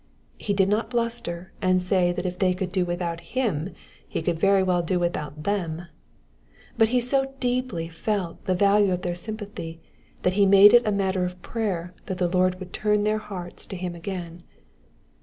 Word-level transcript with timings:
He 0.39 0.53
did 0.53 0.67
not 0.67 0.89
bluster 0.89 1.53
and 1.61 1.79
say 1.79 2.11
that 2.11 2.25
if 2.25 2.39
they 2.39 2.55
could 2.55 2.71
do 2.71 2.83
without 2.85 3.19
him^ 3.35 3.75
he 4.07 4.23
could 4.23 4.39
very 4.39 4.63
well 4.63 4.81
do 4.81 4.99
without 4.99 5.43
them; 5.43 5.85
but 6.75 6.87
he 6.87 6.99
so 6.99 7.35
deeply 7.39 7.87
felt 7.87 8.43
the 8.45 8.55
value 8.55 8.93
of 8.93 9.03
their 9.03 9.13
sympathy, 9.13 9.79
that 10.23 10.33
he 10.33 10.47
made 10.47 10.73
it 10.73 10.87
a 10.87 10.91
matter 10.91 11.23
of 11.23 11.39
prayer 11.43 11.93
that 12.07 12.17
the 12.17 12.27
Lord 12.27 12.57
would 12.57 12.73
turn 12.73 13.03
their 13.03 13.19
hearts 13.19 13.67
to 13.67 13.75
him 13.75 13.93
again. 13.93 14.41